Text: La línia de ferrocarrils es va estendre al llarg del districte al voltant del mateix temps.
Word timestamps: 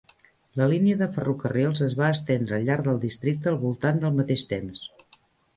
La 0.59 0.65
línia 0.71 0.95
de 1.01 1.07
ferrocarrils 1.17 1.83
es 1.89 1.93
va 2.01 2.09
estendre 2.15 2.57
al 2.59 2.65
llarg 2.71 2.87
del 2.89 2.99
districte 3.05 3.53
al 3.53 3.61
voltant 3.67 4.03
del 4.07 4.21
mateix 4.23 4.49
temps. 4.57 4.83